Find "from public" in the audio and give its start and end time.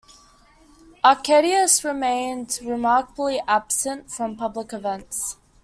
4.09-4.73